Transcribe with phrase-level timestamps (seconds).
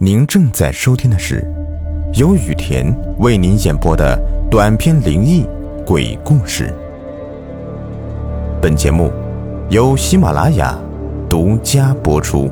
[0.00, 1.44] 您正在收听的是
[2.14, 2.86] 由雨田
[3.18, 4.16] 为您演播的
[4.48, 5.44] 短篇灵异
[5.84, 6.72] 鬼故事。
[8.62, 9.10] 本节目
[9.70, 10.78] 由喜马拉雅
[11.28, 12.48] 独家播出。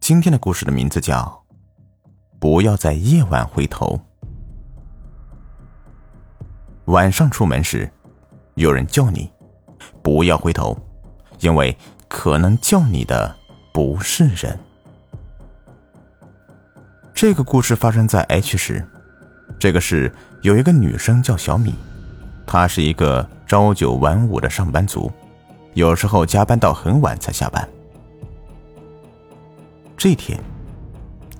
[0.00, 1.44] 今天的故事的名字叫
[2.38, 3.88] 《不要在夜晚回头》。
[6.86, 7.90] 晚上出门时，
[8.54, 9.30] 有人叫你
[10.02, 10.74] 不要回头，
[11.40, 11.76] 因为
[12.08, 13.36] 可能叫你的。
[13.74, 14.56] 不是人。
[17.12, 18.86] 这个故事发生在 H 市，
[19.58, 21.74] 这个市有一个女生叫小米，
[22.46, 25.10] 她是一个朝九晚五的上班族，
[25.72, 27.68] 有时候加班到很晚才下班。
[29.96, 30.38] 这天，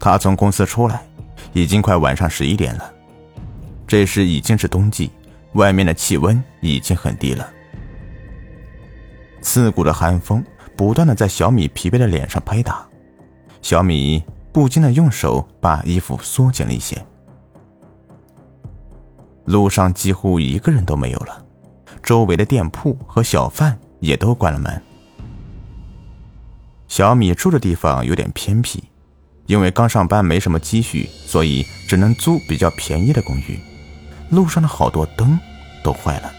[0.00, 1.04] 她从公司出来，
[1.52, 2.92] 已经快晚上十一点了。
[3.86, 5.08] 这时已经是冬季，
[5.52, 7.48] 外面的气温已经很低了，
[9.40, 10.44] 刺骨的寒风。
[10.76, 12.86] 不断的在小米疲惫的脸上拍打，
[13.62, 16.96] 小米不禁的用手把衣服缩紧了一些。
[19.44, 21.44] 路上几乎一个人都没有了，
[22.02, 24.82] 周围的店铺和小贩也都关了门。
[26.88, 28.82] 小米住的地方有点偏僻，
[29.46, 33.58] 因为刚上班没什么积蓄，所以只能租比较便宜的公寓。
[34.30, 35.38] 路上的好多灯
[35.82, 36.32] 都坏了。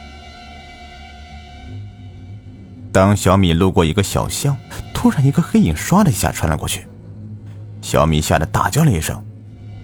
[2.95, 4.55] 当小米路过一个小巷，
[4.93, 6.87] 突然一个黑影唰的一下穿了过去，
[7.81, 9.21] 小米吓得大叫了一声，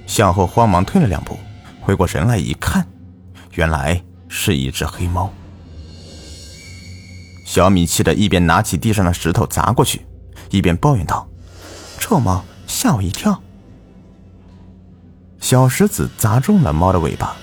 [0.08, 1.38] 向后慌忙退了两步，
[1.82, 2.88] 回过神来一看，
[3.56, 5.30] 原来是一只黑猫。
[7.46, 10.06] 小米气得一边拿起地上的石头砸过去，
[10.50, 11.28] 一边抱怨道
[12.00, 13.44] ：“臭猫，吓我一跳！”
[15.42, 17.36] 小石子砸中了猫的尾巴，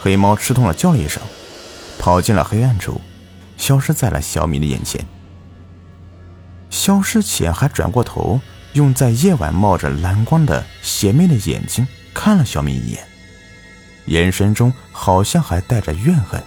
[0.00, 1.20] 黑猫吃痛了叫了一声，
[1.98, 3.00] 跑进了黑暗处。
[3.62, 5.06] 消失在了小米的眼前。
[6.68, 8.40] 消失前还转过头，
[8.72, 13.06] 用在夜晚冒着蓝光的邪魅的眼睛看了小米一眼，
[14.06, 16.42] 眼神中好像还带着怨恨。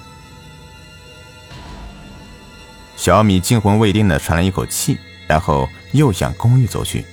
[2.97, 7.06] 小米惊魂未定的喘了一口气，然后又向公寓走去。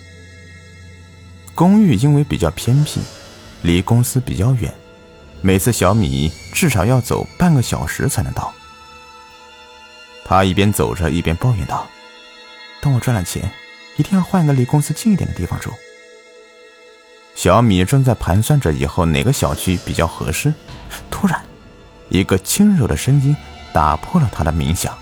[1.55, 3.00] 公寓因为比较偏僻，
[3.62, 4.75] 离公司比较远，
[5.43, 8.53] 每次小米至少要走半个小时才能到。
[10.25, 11.87] 他一边走着一边抱怨道
[12.81, 13.53] ：“等我赚了钱，
[13.97, 15.72] 一定要换个离公司近一点的地方住。”
[17.34, 20.53] 小米正在盘算着以后哪个小区比较合适，
[21.11, 21.43] 突然，
[22.09, 23.37] 一个轻柔的声音
[23.72, 24.97] 打破了他的冥想。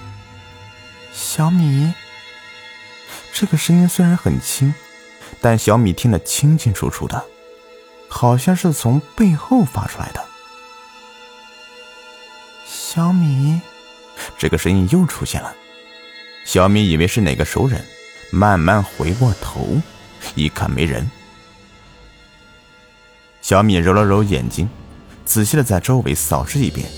[1.13, 1.93] “小米。”
[3.33, 4.75] 这个声音虽然很轻，
[5.41, 7.25] 但小米听得清清楚楚的，
[8.09, 10.25] 好像是从背后发出来的。
[12.67, 13.61] 小米。
[14.41, 15.55] 这个声音又出现了，
[16.47, 17.85] 小米以为是哪个熟人，
[18.33, 19.77] 慢慢回过头，
[20.35, 21.07] 一看没人。
[23.43, 24.67] 小米揉了揉眼睛，
[25.27, 26.89] 仔细的在周围扫视一遍，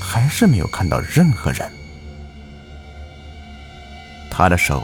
[0.00, 1.70] 还是没有看到任何人。
[4.28, 4.82] 他的手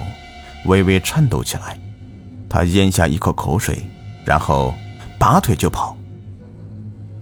[0.67, 1.77] 微微颤抖起来，
[2.49, 3.85] 他咽下一口口水，
[4.25, 4.73] 然后
[5.19, 5.97] 拔腿就跑。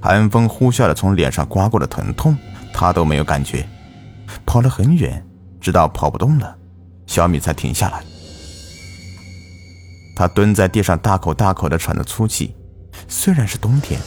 [0.03, 2.37] 寒风呼啸的从脸上刮过的疼痛，
[2.75, 3.67] 他都没有感觉。
[4.45, 5.25] 跑了很远，
[5.61, 6.57] 直到跑不动了，
[7.07, 8.05] 小米才停下来。
[10.15, 12.55] 他蹲在地上，大口大口的喘着粗气。
[13.09, 14.01] 虽然是冬天，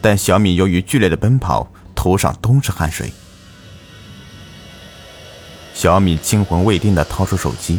[0.00, 3.12] 但小米由于剧烈的奔跑，头上都是汗水。
[5.74, 7.78] 小米惊魂未定的掏出手机，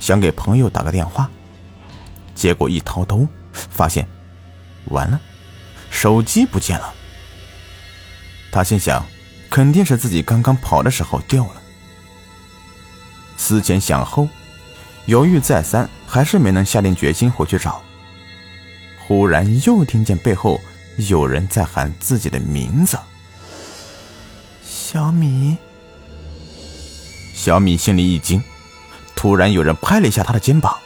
[0.00, 1.30] 想给朋友打个电话，
[2.34, 4.08] 结果一掏兜，发现
[4.86, 5.20] 完了，
[5.90, 6.94] 手机不见了。
[8.50, 9.04] 他心想。
[9.54, 11.62] 肯定是自己刚刚跑的时候掉了。
[13.36, 14.28] 思前想后，
[15.06, 17.80] 犹豫再三，还是没能下定决心回去找。
[18.98, 20.60] 忽然又听见背后
[20.96, 22.98] 有人在喊自己的名字
[24.66, 25.56] ：“小米。”
[27.32, 28.42] 小米心里一惊，
[29.14, 30.76] 突然有人拍了一下他的肩膀：“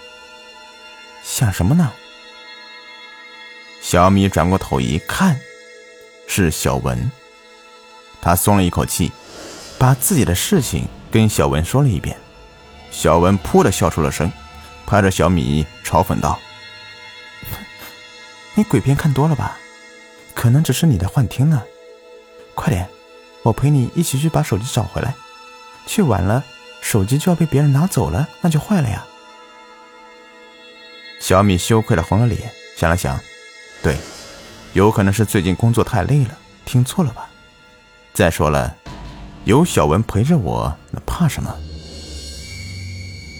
[1.24, 1.90] 想什么呢？”
[3.80, 5.40] 小米转过头一看，
[6.26, 7.10] 是小文。
[8.20, 9.12] 他松了一口气，
[9.78, 12.16] 把自己的事情跟小文说了一遍。
[12.90, 14.30] 小文噗的笑出了声，
[14.86, 16.38] 拍着小米嘲讽道
[18.54, 19.58] ：“你鬼片看多了吧？
[20.34, 21.62] 可能只是你的幻听呢。
[22.54, 22.88] 快点，
[23.42, 25.14] 我陪你一起去把手机找回来。
[25.86, 26.44] 去晚了，
[26.80, 29.06] 手机就要被别人拿走了，那就坏了呀。”
[31.20, 33.18] 小米羞愧的红了脸，想了想，
[33.82, 33.96] 对，
[34.72, 37.28] 有可能是最近工作太累了，听错了吧。
[38.12, 38.76] 再说了，
[39.44, 41.54] 有小文陪着我，那怕什么？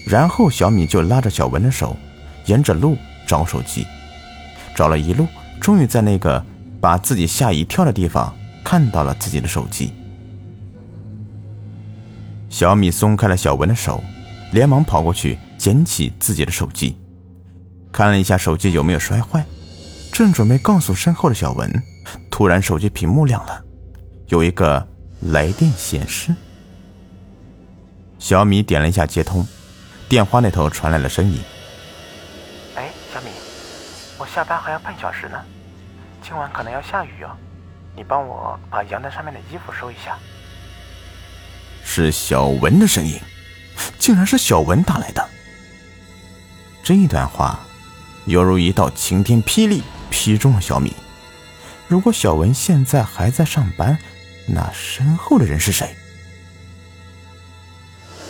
[0.07, 1.97] 然后小米就拉着小文的手，
[2.47, 3.87] 沿着路找手机，
[4.75, 5.27] 找了一路，
[5.61, 6.43] 终于在那个
[6.81, 8.35] 把自己吓一跳的地方
[8.65, 9.93] 看到了自己的手机。
[12.49, 14.03] 小米松开了小文的手，
[14.53, 16.97] 连忙跑过去捡起自己的手机，
[17.93, 19.45] 看了一下手机有没有摔坏，
[20.11, 21.71] 正准备告诉身后的小文，
[22.31, 23.63] 突然手机屏幕亮了，
[24.29, 24.87] 有一个
[25.21, 26.35] 来电显示。
[28.19, 29.47] 小米点了一下接通，
[30.09, 31.41] 电话那头传来了声音。
[32.75, 33.29] 哎小米，
[34.19, 35.43] 我下班还要半小时呢，
[36.23, 37.31] 今晚可能要下雨哦，
[37.97, 40.19] 你帮我把阳台上面的衣服收一下。
[41.83, 43.19] 是小文的声音，
[43.99, 45.27] 竟然是小文打来的。
[46.83, 47.61] 这一段话
[48.27, 50.93] 犹如一道晴天霹雳，劈中了小米。
[51.87, 53.99] 如果小文现在还在上班，
[54.49, 55.95] 那身后的人是谁？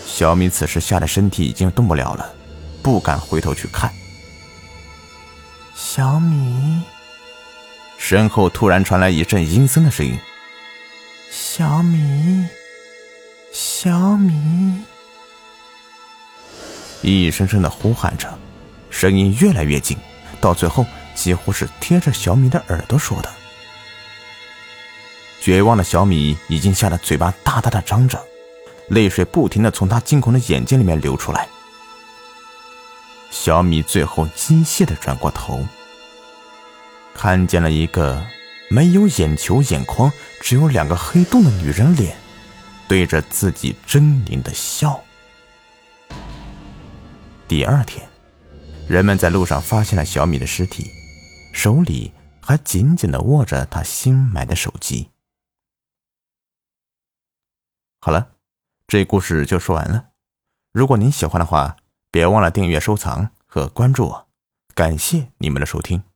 [0.07, 2.35] 小米此时吓得身体已经动不了了，
[2.83, 3.93] 不敢回头去看。
[5.77, 6.83] 小米，
[7.99, 10.19] 身后突然传来一阵阴森的声音。
[11.31, 12.47] 小米，
[13.53, 14.83] 小米，
[17.01, 18.37] 一声声的呼喊着，
[18.91, 19.97] 声音越来越近，
[20.41, 23.33] 到最后几乎是贴着小米的耳朵说的。
[25.49, 28.23] 绝望的小米已经吓得嘴巴大大的张着，
[28.89, 31.49] 泪水不停的从他惊恐的眼睛里面流出来。
[33.31, 35.67] 小米最后机械的转过头，
[37.15, 38.23] 看见了一个
[38.69, 40.13] 没有眼球、眼眶，
[40.43, 42.15] 只有两个黑洞的女人脸，
[42.87, 45.03] 对着自己狰狞的笑。
[47.49, 48.07] 第二天，
[48.87, 50.91] 人们在路上发现了小米的尸体，
[51.55, 55.09] 手里还紧紧的握着他新买的手机。
[58.01, 58.31] 好了，
[58.87, 60.11] 这故事就说完了。
[60.73, 61.77] 如果您喜欢的话，
[62.11, 64.29] 别忘了订阅、收藏和关注我，
[64.75, 66.08] 感谢你们的收听。